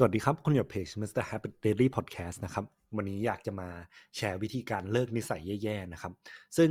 [0.00, 1.24] สวัสดีครับคุณอยู่เพจ Mr.
[1.30, 2.64] Habit Diary Podcast นะครับ
[2.96, 3.68] วันนี้อยากจะมา
[4.16, 6.12] แชร์วิธีการเลิกนิสัยแย่ๆนะครับ
[6.56, 6.70] ซึ่ง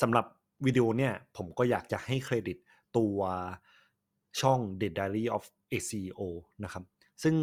[0.00, 0.26] สำหรับ
[0.66, 2.56] วิดีโอเนี่ยผมก็อยากจะให้เครดิต
[2.96, 3.18] ตัว
[4.40, 5.44] ช่อง The Diary of
[5.76, 6.20] a CEO
[6.64, 6.84] นะครับ
[7.22, 7.36] ซึ่ง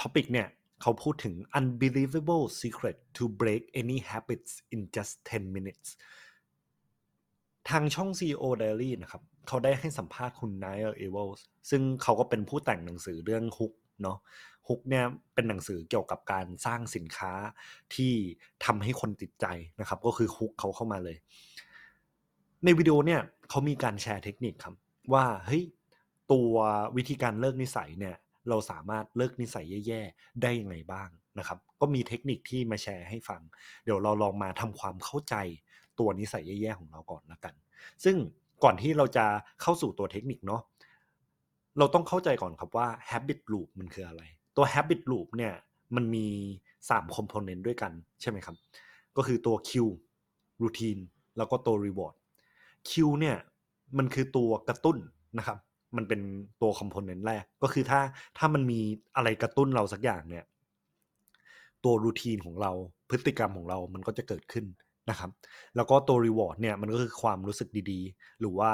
[0.00, 0.48] topic เนี่ย
[0.82, 5.88] เขาพูดถึง unbelievable secret to break any habits in just 10 minutes
[7.70, 11.40] ทางช่อง CEO Diary นะครับ เขาได้ให้สัมภาษณ์คุณ Niall Evans
[11.70, 14.18] ซึ่งเขาก็เป็นผู้แต่งหนังสือเรื่องฮุก เนาะ
[14.68, 15.04] ฮุกเนี่ย
[15.34, 17.32] เป็นหนังสือเกี่ยวกับการสร้างสินค้า
[17.94, 18.12] ที่
[18.64, 19.46] ทำให้คนติดใจ
[19.80, 21.16] นะครับ ก็คือฮุกเขาเข้ามาเลย
[22.64, 23.20] ในวิดีโอเนี่ย
[23.50, 24.74] เขามีการแชร์เทคนิคครับ
[25.12, 25.64] ว่าเฮ้ย
[26.32, 26.52] ตัว
[26.96, 28.16] วิธีการเลิกนิสัยเนี่ย
[28.48, 33.40] เราสามารถเลิกนิสัยแย่ๆ ได้ยังไงบ้างนะครับ ก็มีเทคนิคที่มาแชร์ให้ฟัง
[33.84, 35.34] เดี๋ยวเราลองมาทำความเข้าใจ
[35.98, 37.54] ตัวนิสัยแย่ๆของเราก่อนละกัน
[38.04, 38.16] ซึ่ง
[38.64, 39.26] ก่อนที่เราจะ
[39.62, 40.62] เข้าสู่ตัวเทคนิคเนาะ
[41.78, 44.22] เราต้องเข้าใจก่อนครับว่า habit loop มันคืออะไร
[44.56, 45.54] ตัว habit loop เนี่ย
[45.96, 46.26] มันมี
[46.90, 48.56] 3 component ด้วยกันใช่ไหมครับ
[49.16, 49.92] ก็คือตัว cue
[50.62, 51.02] routine
[51.36, 52.14] แล้วก็ตัว reward
[52.88, 53.36] cue เนี่ย
[53.98, 54.96] มันคือตัวกระตุ้น
[55.38, 55.58] นะครับ
[55.96, 56.20] มันเป็น
[56.62, 58.00] ตัว component แรก ก็คือถ้า
[58.38, 58.80] ถ้ามันมี
[59.16, 60.44] อะไรกระตุ้นเราสักอย่างเนี่ย
[61.84, 62.72] ตัว routine ของเรา
[63.10, 64.66] พฤติกรรมของเรามันก็จะเกิดขึ้น
[65.10, 65.30] นะครับ
[65.76, 68.72] แล้วก็ตัว reward เนี่ยมันก็คือความรู้สึกดีๆ หรือว่า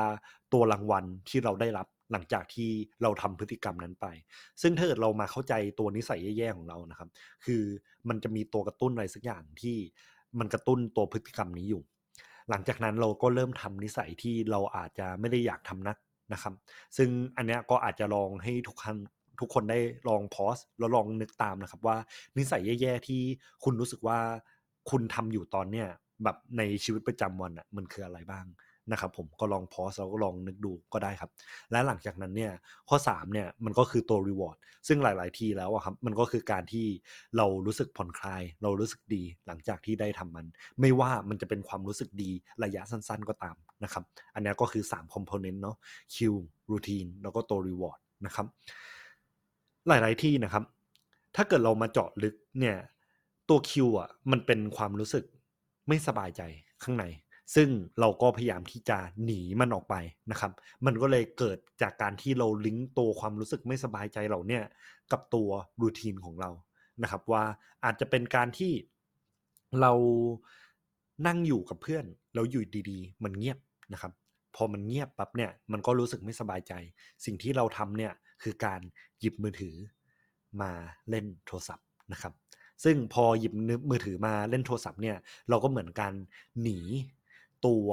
[0.52, 2.70] ตัวรางวัลที่เราได้รับ หลังจากที่
[3.02, 4.06] เราทำพฤติกรรมนั้นไป
[4.62, 7.08] ซึ่งถ้าเกิดเรามาเข้าใจตัวนิสัยแย่ๆของเรานะครับ
[7.44, 7.62] คือ
[8.08, 9.76] มันจะมีตัวกระตุ้นอะไรสักอย่างที่
[10.38, 11.82] มันกระตุ้นตัวพฤติกรรมนี้อยู่
[12.50, 15.96] หลังจากนั้นเราก็เริ่มทำนิสัยที่เราอาจจะไม่ได้อยากทำนัก
[16.32, 16.54] นะครับ
[16.96, 18.96] ซึ่งอันเนี้ยก็อาจจะลองให้ทุกท่าน
[19.40, 21.96] ทุกคนได้ลองพอสแล้วลองนึกตามนะครับว่า
[22.38, 23.22] นิสัยแย่ๆที่
[23.64, 24.18] คุณรู้สึกว่า
[24.90, 25.88] คุณทำอยู่ตอนเนี้ย
[26.24, 28.46] แบบในชีวิตประจำวันอะมันคืออะไรบ้าง
[28.90, 31.30] นะครับผมก็ลองพอสแล้วก็ลองนึกดูก็ได้ครับ
[31.70, 32.52] และหลังจากนั้นเนี่ย
[32.88, 34.56] ข้อ3เนี่ยมันก็คือตัว reward
[34.88, 36.86] ซึ่งหลาย ๆ ทีแล้วอะครับมันก็คือการที่
[37.36, 40.46] เรารู้สึกผ่อนคลาย เรารู้สึกดีหลังจากที่ได้ทำมัน
[40.80, 42.30] ไม่ว่ามันจะเป็นความรู้สึกดี
[42.64, 45.76] ระยะสั้น ๆ ก็ตามนะครับอันนี้ก็คือ3 component เนาะ
[46.14, 46.40] cue
[46.70, 48.46] routine แล้วก็ตัว reward นะครับ
[49.88, 50.64] หลาย ๆ ที่นะครับ
[51.36, 52.76] ถ้าเกิดเรามาเจาะลึกเนี่ย
[53.48, 55.24] ตัว cue อะมันเป็นความรู้สึก
[55.88, 56.42] ไม่สบายใจ
[56.82, 57.04] ข้างใน
[57.54, 57.68] ซึ่ง
[58.00, 59.94] เราก็พยายามที่จะหนีมันออกไป
[60.30, 60.52] นะครับ
[60.86, 64.64] มันก็เลยเกิดจากการที่เราลิงก์ตัวความรู้สึกไม่สบายใจเราเนี่ย
[65.12, 65.48] กับตัว
[65.80, 66.50] รูทีนของเรา
[67.02, 67.44] นะครับว่า
[67.84, 68.72] อาจจะเป็นการที่
[69.80, 69.92] เรา
[71.26, 72.04] นั่งอยู่กับเพื่อน
[72.34, 73.58] แล้วอยู่ดีๆ มันเงียบ
[73.92, 74.12] นะครับ
[74.56, 76.72] พอมันเงียบปั๊บเนี่ยมันก็รู้สึกไม่สบายใจ
[77.24, 78.80] สิ่งที่เราทำเนี่ยคือการ
[79.20, 79.74] หยิบมือถือ
[80.60, 80.70] มา
[81.10, 82.32] เล่นโทรศัพท์นะครับ
[82.84, 83.52] ซึ่งพอหยิบ
[83.90, 85.16] มือถือมาเล่นโทรศัพท์เนี่ย
[85.48, 86.14] เราก็เหมือนการ
[86.62, 86.78] หนี
[87.66, 87.88] ตัว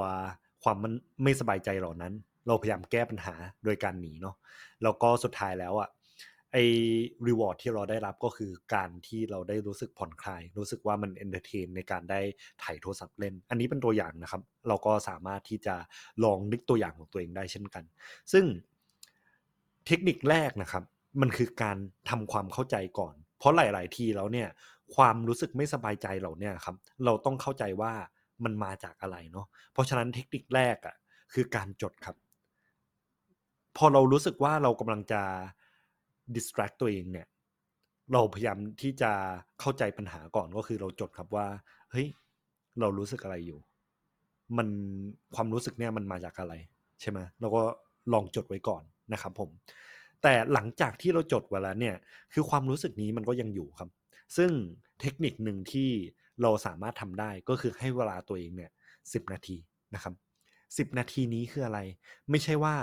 [0.63, 0.93] ความมัน
[1.23, 2.13] ไม่สบายใจเหล่านั้น
[2.47, 4.35] เราพยายามแก้ปัญหาโดยการหนีเนาะ
[4.83, 5.89] แล้วก็สุดท้ายแล้วอะ
[6.53, 6.65] ไอ้
[7.27, 12.19] reward ที่เราได้รับก็คือการที่เราได้รู้สึกผ่อนคลาย รู้สึกว่ามัน entertain ในการได้
[12.63, 15.75] ถ่ายโทรศัพท์เล่น อันนี้เป็นตัวอย่างนะครับ เราก็สามารถที่จะ
[16.23, 17.83] ลองนึกตัวอย่างของตัวเองได้เช่นกัน
[18.31, 18.45] ซึ่ง
[19.87, 20.83] เทคนิคแรกนะครับ
[21.21, 21.77] มันคือการ
[22.09, 24.49] ทำความเข้าใจก่อน เพราะหลาย ๆ ทีแล้วเนี่ย
[24.95, 26.75] ความรู้สึกไม่สบายใจเหล่านี้ครับ
[27.05, 27.93] เราต้องเข้าใจว่า
[28.43, 30.95] มันมาจากอะไรเนาะเพราะฉะนั้นเทคนิคแรกอะ่ะ
[31.33, 32.15] คือการจดครับ
[33.77, 35.21] พอเรารู้สึกว่าเรากำลังจะ
[36.35, 37.27] distract ตัวเองเนี่ย
[38.13, 39.11] เราพยายามที่จะ
[39.59, 41.47] เข้าใจปัญหาก่อนก็คือเราจดครับว่า
[41.91, 42.07] เฮ้ย
[42.79, 43.59] เรารู้สึกอะไรอยู่
[44.57, 44.67] มัน
[45.35, 46.53] ความรู้สึกเนี่ยมันมาจากอะไร
[47.01, 47.61] ใช่ไหมเราก็
[48.13, 48.83] ลองจดไว้ก่อน
[49.13, 49.49] นะครับผม
[50.21, 51.95] แต่หลังจากที่เราจดไว้แล้วเนี่ย
[52.33, 53.89] คือความรู้สึกนี้มันก็ยังอยู่ครับ
[54.37, 54.51] ซึ่ง
[55.01, 55.89] เทคนิคหนึ่งที่
[56.41, 58.71] เราสามารถทำได้ก็คือให้เวลาตัวเองเนี่ย
[59.13, 59.57] สินาที
[59.95, 60.13] นะครับ
[60.77, 61.79] สิบนาทีนี้คืออะไร
[62.29, 62.75] ไม่ใช่ว่า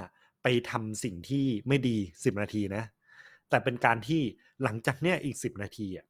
[0.42, 2.84] ไปทำสิ่งที่ไม่ดีสิบนาทีนะ
[3.48, 4.22] แต่เป็นการที่
[4.62, 6.06] หลังจากเนี้ยอีกสิบนาทีอะ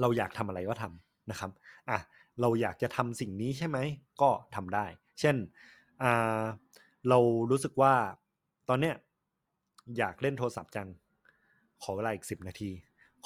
[0.00, 1.50] เราอยากทำอะไรก็ทำนะครับ
[1.90, 1.98] อะ
[2.40, 3.78] เราอยากจะทำสิ่งนี้ใช่ไหม
[4.22, 4.86] ก็ทำได้
[5.20, 5.36] เช่น
[6.02, 6.42] อ่า
[7.08, 7.18] เรา
[7.50, 7.94] รู้สึกว่า
[8.68, 8.94] ตอนเนี้ย
[9.98, 10.88] อยากเล่นโทรศัพท์จัง
[11.82, 12.70] ขอเวลาอีกสิบนาที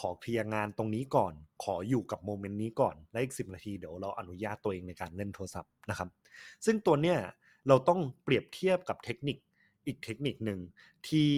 [0.00, 1.32] ขอเคลียร์งานตรงนี้ก่อน
[1.64, 6.08] ขออยู่กับโมเมนต์นี้ก่อน และอีกสินาทีเดี๋ยวเราอนุญาตตัวเองในการเล่นโทรศัพท์นะครับ
[6.66, 7.18] ซึ่งตัวเนี้ย
[7.68, 9.36] เราต้องเปรียบเทียบกับเทคนิค
[9.86, 10.60] อีกเทคนิคหนึ่ง
[11.08, 11.28] ที่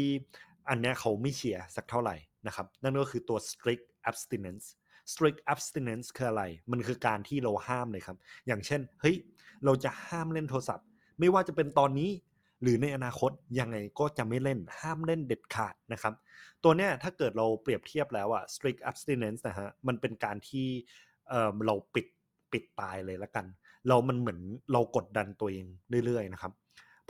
[0.69, 2.17] อันเนี้ยเขาไม่เชียร์สักเท่าไหร่
[2.47, 4.67] นะครับ นั่นก็คือตัว strict abstinence
[5.13, 8.17] strict abstinence คืออะไร มันคือการที่เราห้ามเลยครับ
[8.47, 9.17] อย่างเช่น เฮ้ย
[9.65, 10.87] เราจะห้ามเล่นโทรศัพท์
[11.21, 12.11] ไม่ว่าจะเป็นตอนนี้
[12.63, 16.15] หรือในอนาคตยังไงก็จะไม่เล่นห้ามเล่นเด็ดขาดนะครับ
[16.65, 20.67] ตัวเนี้ยถ้าเกิดเราเปรียบเทียบแล้วอะ strict abstinence นะฮะมันเป็นการที่
[21.29, 22.07] เออเราปิด
[22.53, 23.47] ปิดตายเลยละกัน
[23.89, 24.41] เรามันเหมือน
[24.73, 25.67] เรากดดันตัวเอง
[26.07, 26.53] เรื่อยๆนะครับ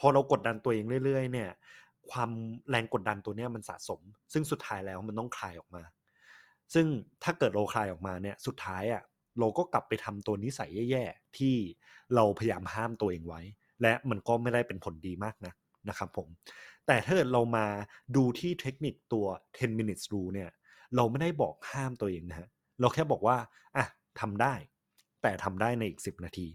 [0.00, 1.50] พอเรากดดันตัวเองเรื่อยๆเนี่ย
[2.10, 2.30] ความ
[2.70, 4.00] แรงกดดันตัวเนี้ยมันสะสม
[4.32, 5.82] ซึ่งสุดท้ายแล้วมันต้องคลายออกมา
[6.74, 6.86] ซึ่ง
[7.24, 9.02] ถ้าเกิดเราคลายออกมาเนี่ยสุดท้ายอะ
[9.38, 11.54] เราก็กลับไปทำตัวนิสัยแย่ๆที่
[12.14, 13.40] เราพยายามห้ามตัวเองไว้
[13.82, 15.52] และมันก็ไม่ได้เป็นผลดีมากนะ
[15.88, 16.28] นะครับผม
[16.86, 17.66] แต่ถ้าเกิดเรามา
[18.16, 19.26] ดูที่เทคนิคตัว
[19.58, 20.50] 10 minutes rule เนี่ย
[20.96, 22.48] เราไม่ได้บอกห้ามตัวเองนะฮะ
[22.80, 23.36] เราแค่บอกว่า
[23.76, 23.86] อะ
[24.20, 24.54] ทำได้
[25.22, 26.48] แต่ทำได้ในอีก 10 นาที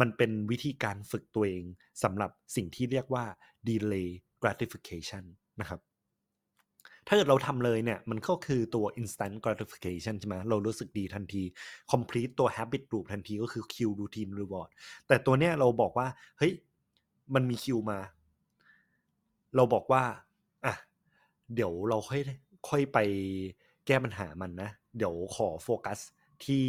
[0.00, 1.64] มันเป็นวิธีการฝึกตัวเอง
[2.02, 3.24] สำหรับสิ่งที่เรียกว่า
[3.68, 4.08] delay
[4.42, 5.24] gratification
[5.60, 5.80] นะครับ
[7.06, 11.42] ถ้าเกิดเราทำเลยเนี่ย มันก็คือตัว instant gratification ใช่ไหมเรารู้สึกดีทันที
[11.92, 14.70] complete ตัว habit loop ทันทีก็คือ cue routine reward
[15.06, 16.06] แต่ตัวเนี้ยเราบอกว่า
[16.38, 16.52] เฮ้ย
[17.34, 17.98] มันมีคิวมา
[19.56, 20.02] เราบอกว่า
[20.64, 20.74] อะ
[21.54, 22.22] เดี๋ยวเราค่อย
[22.68, 22.98] ค่อยไป
[23.86, 25.98] แก้ปัญหามันนะ เดี๋ยวขอโฟกัส
[26.44, 26.64] ที่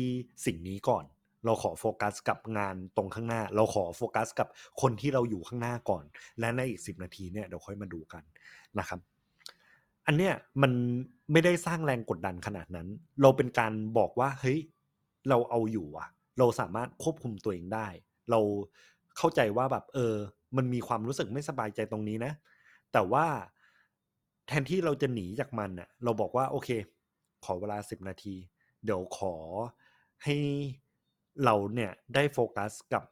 [0.45, 1.05] สิ่งนี้ก่อน
[1.45, 4.47] เราขอโฟกัสกับงานตรงข้างหน้า เราขอโฟกัสกับ
[4.81, 6.03] คนที่เราอยู่ข้างหน้าก่อน
[6.39, 8.23] และในอีกสิบนาทีเนี่ยเดี๋ยวค่อยมาดูกัน
[8.79, 8.99] นะครับ
[10.07, 10.71] อันเนี้ยมัน
[11.31, 12.87] ไม่ได้สร้างแรงกดดันขนาดนั้น
[13.21, 14.59] เราเป็นการบอกว่าเฮ้ย
[15.29, 16.09] เราเอาอยู่อะ
[16.39, 17.87] เราสามารถควบคุมตัวเองได้
[18.31, 18.39] เรา
[19.17, 20.15] เข้าใจว่าแบบเออ
[20.57, 22.33] มันมีความรู้สึกไม่สบายใจตรงนี้นะ
[22.93, 23.25] แต่ว่า
[24.47, 26.69] แทนที่เราจะหนีจากมันอะเราบอกว่าโอเค
[27.45, 28.35] ขอเวลาสิบนาที
[28.85, 29.33] เดี๋ยวขอ
[30.23, 30.35] ให้
[31.43, 33.03] เราเนี่ยได้โฟกัสกับ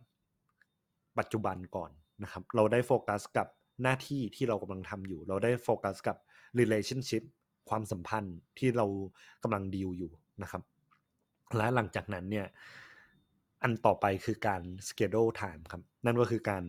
[1.18, 1.92] ปัจจุบันก่อน
[2.24, 3.48] นะครับ เราได้โฟกัสกับ
[3.84, 6.18] หน้าที่ที่เรากำลังทำอยู่ เราได้โฟกัสกับ
[6.60, 7.24] relationship
[7.70, 8.86] ความสัมพันธ์ที่เรา
[9.44, 10.12] กำลังดีลอยู่
[10.44, 10.64] นะครับ
[11.58, 12.48] และหลังจากนั้นเนี่ย
[13.64, 16.64] อันต่อไปคือการ schedule time ครับ นั่นก็คือการ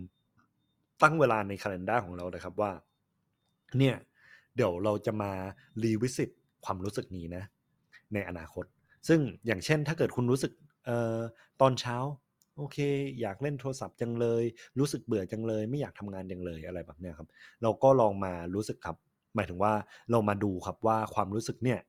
[1.03, 2.73] ตั้งเวลาใน calendar ของเราเลยครับว่า
[3.79, 3.97] เนี่ย
[4.57, 5.33] เดี๋ยวเราจะมา
[5.85, 6.31] รีวิสิต
[6.65, 7.45] ความรู้สึกนี้นะ
[8.15, 8.65] ในอนาคต
[9.09, 10.53] ซึ่งอย่างเช่นถ้าเกิดคุณรู้สึก
[10.87, 11.19] เอ่อ
[11.61, 11.97] ตอนเช้า
[12.57, 12.79] โอเค
[13.21, 14.45] อยากเล่นโทรศัพท์จังเลย
[14.79, 17.29] รู้สึกเบื่อจังเลย ไม่อยากทำงานจังเลยอะไรแบบเนี้ยครับ
[17.63, 18.97] เราก็ลองมารู้สึกครับ
[19.37, 19.73] หมายถึงว่า
[20.11, 21.81] เรามาดูครับว่าความรู้สึกเนี่ย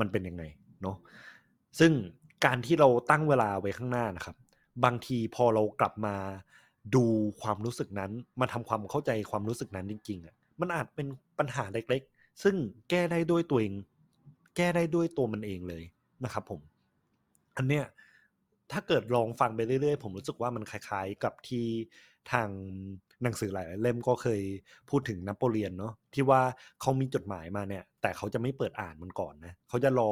[0.00, 0.42] มันเป็นยังไง
[0.82, 0.96] เนาะ
[1.78, 1.92] ซึ่ง
[2.44, 4.36] การที่เราตั้งเวลาไว้ข้างหน้านะครับ
[4.84, 6.16] บางทีพอเรากลับมา
[6.94, 7.04] ดู
[7.42, 8.10] ความรู้สึกนั้น
[8.40, 11.06] มาทำความเข้าใจความรู้สึกนั้นจริงๆอะมันอาจเป็น
[11.38, 12.56] ปัญหาเล็กๆ ซึ่ง
[12.90, 13.72] แก้ได้ด้วยตัวเอง
[14.56, 15.84] แก้ได้ด้วยตัวมันเองเลย
[16.24, 16.60] นะครับ ผม
[17.56, 17.84] อันเนี้ย
[18.72, 21.66] ถ้าเกิดลองฟังไปเรื่อยๆ ผมรู้สึกว่ามันคล้าย ๆ กับที่
[22.32, 22.48] ทาง
[23.22, 24.40] หนังสือหลายเล่มก็เคย
[24.90, 26.40] พูดถึงนโปเลียนเนาะที่ว่า
[26.80, 30.08] เขามีจดหมายมาเนี่ย แต่เขาจะไม่เปิดอ่านมันก่อนนะเขาจะรอ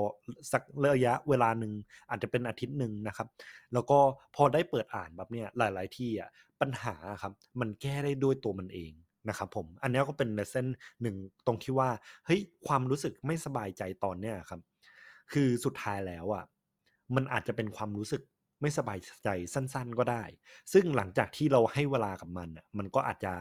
[0.52, 0.62] สัก
[0.94, 1.72] ระยะเวลาหนึ่ง
[2.10, 3.28] อาจจะเป็นอาทิตย์หนึ่งนะครับ
[3.72, 3.98] แล้วก็
[4.36, 6.30] พอได้เปิดอ่านแบบเนี้ยหลาย ๆ ที่อะ
[6.60, 8.92] ปัญหาครับ มันแก้ได้ด้วยตัวมันเอง
[9.28, 10.66] นะครับผมอันนี้ก็เป็นเลเส้น
[11.02, 11.16] หนึ่ง
[11.46, 11.88] ตรงที่ว่า
[12.26, 14.60] เฮ้ยความรู้สึกไม่สบายใจตอนเนี้ยครับ
[15.32, 16.44] คือสุดท้ายแล้วอะ
[17.14, 18.22] มันอาจจะเป็นความรู้สึก
[18.60, 20.22] ไม่สบายใจสั้นๆก็ได้
[20.72, 23.32] ซึ่งหลังจากที่เราให้เวลากับมันอะมันก็อาจจะ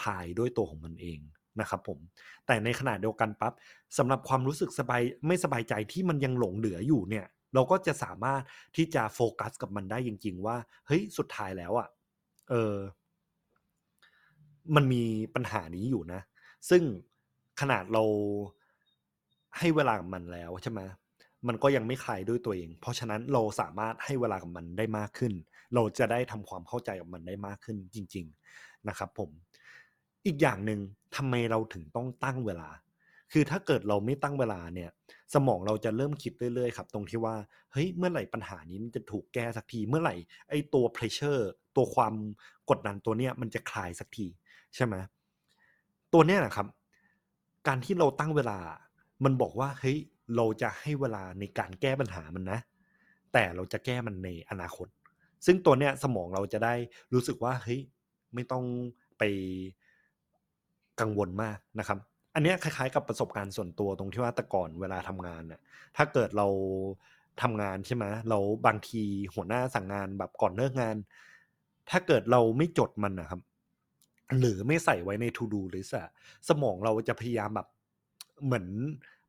[0.00, 1.18] คลายด้วยตัวของมันเอง
[1.60, 1.98] นะครับผม
[2.46, 3.52] แต่ในขณะเดียวกันปั๊บ
[3.98, 8.42] สำหรับความรู้สึกสบายไม่สบายใจที่มันยังหลงเหลืออยู่เนี่ยเราก็จะสามารถ
[8.76, 10.56] ที่จะโฟกัสกับมันได้จริง ๆ ว่า
[10.86, 11.88] เฮ้ยสุดท้ายแล้วอะ
[12.50, 12.74] เออ
[14.74, 15.02] มันมี
[15.34, 16.20] ปัญหานี้อยู่นะ
[16.70, 16.82] ซึ่ง
[17.60, 18.02] ขนาดเรา
[19.58, 20.80] ให้เวลากับมันแล้วใช่ไหม
[21.48, 25.32] มันก็ยังไม่คลายด้วยตัวเอง เพราะฉะนั้นเราสามารถให้เวลากับมันได้มากขึ้น
[25.74, 28.26] เราจะได้ทำความเข้าใจกับมันได้มากขึ้นจริง
[28.56, 29.30] ๆนะครับ ผม
[30.26, 30.80] อีกอย่างหนึ่ง
[31.16, 32.70] ทำไมเราถึงต้องตั้งเวลา
[33.32, 34.90] คือถ้าเกิดเราไม่ตั้งเวลาเนี่ย
[35.34, 37.34] สมองเราจะเริ่มคิดเรื่อยๆครับ ตรงที่ว่า
[37.72, 40.14] เฮ้ยเมื่อไหร่ปัญหานี้มันจะถูกแก้สักทีเมื่อไหร่
[40.48, 41.42] ไอ้ตัว pressure
[41.76, 42.14] ตัวความ
[42.70, 44.26] กดดันตัวเนี้ยมันจะคลายสักที
[44.74, 44.94] ใช่ไหม
[46.12, 46.66] ตัวเนี้ยนะครับ
[47.66, 48.58] การที่เราตั้งเวลา
[49.24, 49.98] มันบอกว่าเฮ้ย
[50.36, 52.58] เราจะให้เวลาในการแก้ปัญหามันนะ
[53.32, 54.88] แต่เราจะแก้มันในอนาคต
[55.46, 56.74] ซึ่งตัวเนี้ยสมองเราจะได้
[57.14, 57.80] รู้สึกว่าเฮ้ย
[58.34, 58.64] ไม่ต้อง
[59.18, 59.22] ไป
[61.00, 61.98] กังวลมากนะครับ
[62.34, 65.60] อันเนี้ยคล้ายๆ กับประสบการณ์ส่วนตัวตรงที่ว่าแต่ก่อนเวลาทำงานน่ะ
[65.96, 66.46] ถ้าเกิดเรา
[67.42, 69.02] ทำงานใช่ไหมเราบางที
[69.34, 70.96] หัวหน้าสั่งงานแบบก่อนเลิกงาน
[71.90, 73.40] ถ้าเกิดเราไม่จดมันนะครับ
[74.38, 76.08] หรือไม่ใส่ไว้ใน to do list อะ
[76.48, 77.68] สมองเราจะพยายามแบบ
[78.44, 78.66] เหมือน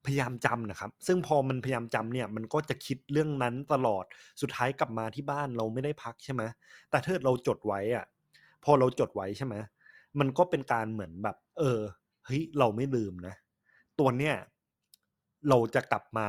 [0.08, 4.06] พยายามจำนะครับ ซึ่งพอมันพยายามจำเนี่ยมันก็จะคิดเรื่องนั้นตลอด
[4.42, 6.44] สุดท้ายกลับมาที่บ้านเราไม่ได้พักใช่ไหม
[6.90, 8.06] แต่ถ้าเราจดไว้อะ
[8.64, 9.56] พอเราจดไว้ใช่ไหม
[10.20, 11.80] มันก็เป็นการเหมือนแบบ เออ
[12.26, 13.36] เฮ้ยเราไม่ลืมนะ
[14.00, 14.36] ตัวเนี้ย
[15.50, 16.28] เราจะกลับมา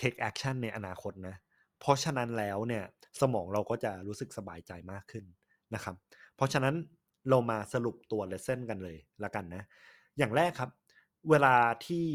[0.00, 1.36] take action ในอนาคตนะ
[1.80, 2.84] เพราะฉะนั้นแล้วเนี่ย
[3.20, 5.24] สมองเราก็จะรู้สึกสบายใจมากขึ้น
[5.74, 5.94] นะครับ
[6.36, 6.74] เพราะฉะนั้น
[7.30, 9.62] เรามาสรุปตัว lesson กันเลยละกันนะ
[10.18, 10.70] อย่างแรกครับ
[11.30, 11.54] เวลา
[11.86, 12.06] ที่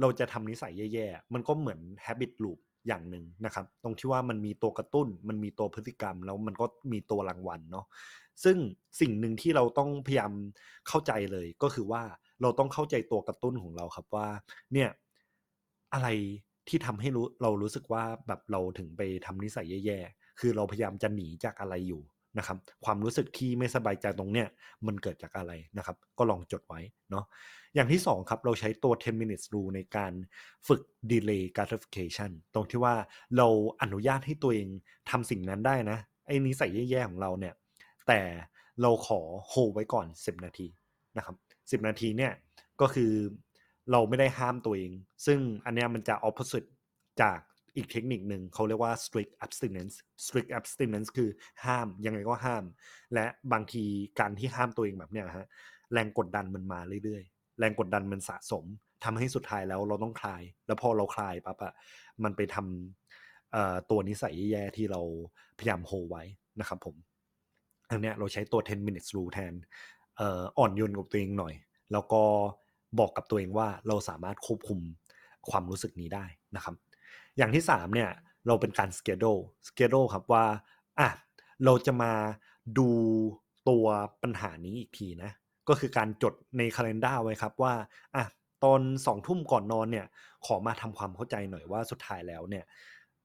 [0.00, 7.86] เราจะทำนิสัยแย่ๆ มันก็เหมือน habit loop อย่างหนึ่งนะครับ ตรงที่ว่ามันมีตัวกระตุ้น มันมีตัวพฤติกรรม แล้วมันก็มีตัวรางวัลเนาะ
[8.44, 8.56] ซึ่ง
[9.00, 10.32] สิ่งหนึ่งที่เราต้องพยายาม
[10.88, 12.02] เข้าใจเลยก็คือว่า
[12.42, 14.28] เราต้องเข้าใจตัวกระตุ้นของเราครับว่า
[14.72, 14.90] เนี่ย
[15.94, 16.08] อะไร
[16.68, 22.02] ที่ทำให้รู้เรารู้สึกว่าแบบเราถึงไปทำนิสัยแย่ๆ คือเราพยายามจะหนีจากอะไรอยู่
[22.38, 24.48] นะครับความรู้สึกที่ไม่สบายใจตรงเนี้ย
[24.86, 27.24] มันเกิดจากอะไรนะครับ ก็ลองจดไว้เนาะ
[27.74, 30.12] อย่างที่2ครับเราใช้ตัว 10 minutes rule ในการ
[30.68, 32.94] ฝึก delay gratification ตรงที่ว่า
[33.36, 33.48] เรา
[33.82, 34.68] อนุญาตให้ตัวเอง
[35.10, 37.54] ทำสิ่งนั้นได้นะไอ้นิสัยแย่ๆของเราเนี่ย
[38.08, 38.20] แต่
[38.82, 40.66] เราขอโฮไว้ก่อน 10 นาที
[41.16, 41.36] นะครับ
[41.82, 42.32] 10 นาทีเนี่ย
[42.80, 43.12] ก็คือ
[43.92, 44.92] เราไม่ได้ห้ามตัวเอง
[45.26, 46.68] ซึ่งอันเนี้ยมันจะ opposite
[47.22, 47.38] จาก
[47.76, 51.30] อีกเทคนิคหนึ่งเขาเรียกว่า strict abstinence strict abstinence คือ
[51.64, 52.64] ห้ามยังไงก็ห้าม
[53.14, 53.84] และบางที
[54.20, 55.46] การที่ห้ามตัวเองแบบเนี้ยฮะ
[55.92, 58.64] แรงกดดันมันมาเรื่อยๆ แรงกดดันมันสะสม
[59.04, 61.72] ทำให้สุดท้ายแล้วเราต้องคลาย แล้วพอเราคลายปั๊บอะ
[62.24, 65.00] มันไปทำตัวนิสัยแย่ๆที่เรา
[65.58, 66.22] พยายามโฮไว้
[66.60, 66.96] นะครับผม
[67.90, 69.54] อันเนี้ยเราใช้ตัว 10 minutes rule แทน
[70.58, 71.54] อ่อนโยนกับตัวเองหน่อย
[71.92, 72.22] แล้วก็
[72.98, 74.80] บอกกับตัวเองว่าเราสามารถควบคุม
[75.50, 76.24] ความรู้สึกนี้ได้
[76.56, 76.74] นะครับ
[77.40, 78.10] อย่างที่3เนี่ย
[78.46, 80.44] เราเป็นการ schedule schedule ครับว่า
[80.98, 81.08] อะ
[81.64, 82.12] เราจะมา
[82.78, 82.88] ดู
[83.68, 83.86] ตัว
[84.22, 85.30] ปัญหานี้อีกทีนะ
[85.68, 87.74] ก็คือการจดในคาล endar ไว้ครับว่า
[88.16, 88.24] อะ
[88.64, 90.06] ตอนสองทุ่มก่อนนอนเนี่ย
[90.46, 92.64] ขอมาทำความเข้าใจหน่อยว่าสุดท้ายแล้วเนี่ย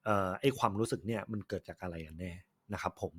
[0.07, 2.31] ออไอความรู้สึกเนี่ยมันเกิดจากอะไรกันแน่
[2.73, 3.13] นะครับผม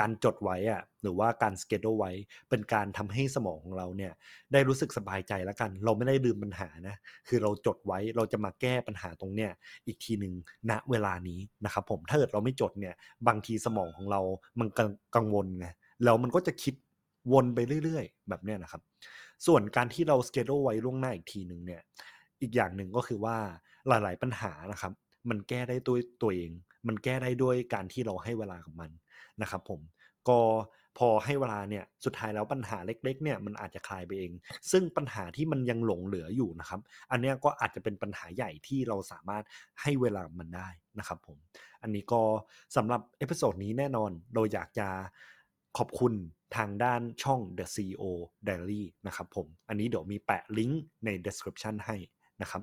[0.00, 2.10] การจดไว้อะหรือว่าการสเกจไว้
[2.50, 4.12] เป็นการทำให้สมองของเราเนี่ย
[4.52, 6.96] ได้รู้สึกสบายใจแล้วกัน เราไม่ได้ลืมปัญหานะ
[7.28, 9.50] คือเราจดไว้เราจะมาแก้ปัญหาตรงเนี้ย
[9.86, 10.34] อีกทีหนึ่ง
[10.70, 12.94] ณเวลานี้นะครับผมถ้าเกิดเราไม่จดเนี่ย
[13.28, 14.20] บางทีสมองของเรา
[14.58, 14.68] มัน
[15.16, 15.66] กังวลไง
[16.04, 16.74] แล้วมันก็จะคิด
[17.32, 18.82] วนไปเรื่อย ๆ แบบเนี้ยนะครับ
[19.46, 21.82] ส่วนการที่เราสเกจไว้ล่วงหน้าอีกทีหนึ่งเนี่ย
[22.42, 23.36] อีกอย่างหนึ่งก็คือว่า
[23.88, 24.92] หลาย ๆ ปัญหานะครับ
[25.28, 26.50] มันแก้ได้ด้วยตัวเอง
[26.86, 28.90] มันแก้ได้ด้วยการที่เราให้เวลากับมัน
[29.42, 29.80] นะครับผม
[30.28, 30.40] ก็
[30.98, 34.32] พอให้เวลาเนี่ยสุดท้ายแล้วปัญหาเล็กๆเนี่ยมันอาจจะคลายไปเอง
[34.70, 39.44] ซึ่งปัญหาที่มันยังหลงเหลืออยู่นะครับ อันนี้ก็อาจจะเป็นปัญหาใหญ่ที่เราสามารถ
[39.82, 41.38] ให้เวลามันได้นะครับผม
[41.82, 42.22] อันนี้ก็
[42.76, 44.88] สำหรับ episode นี้แน่นอนเราอยากจะ
[45.78, 46.12] ขอบคุณ
[46.56, 48.04] ทางด้านช่อง The CEO
[48.48, 51.96] Diary นะครับผมอันนี้เดี๋ยวมีแปะลิงก์ใน description ให้
[52.42, 52.62] นะครับ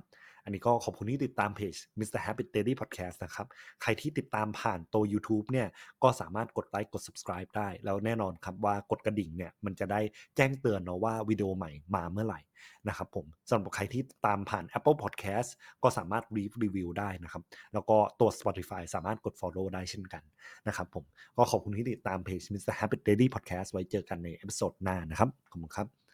[0.50, 2.20] นนี้ก็ขอบคุณที่ติดตามเพจ Mr.
[2.25, 3.48] Happy Daily Podcast นะครับ
[3.82, 5.68] ใครที่ติดตามผ่านตัว YouTube เนี่ย
[6.03, 10.01] ก็สามารถกดไลค์กด subscribe ได้ แล้วแน่นอนครับว่ากดกระดิ่งเนี่ยมันจะได้
[10.36, 12.39] แจ้งเตือนเนาะว่าวิดีโอใหม่มาเมื่อไหร่
[12.88, 15.50] นะครับผมสำหรับใครที่ตามผ่าน Apple Podcast
[15.84, 20.24] ก็สามารถรีรีวิวได้นะครับ แล้วก็ตัว Spotify สามารถกด follow ได้เช่นกัน
[20.68, 21.03] นะครับผม
[21.38, 22.74] ก็ขอบคุณที่ติดตามเพจ Mr.
[22.79, 26.09] Habit Diary Podcast ไว้เจอกันใน episode หน้านะครับ ขอบคุณครับ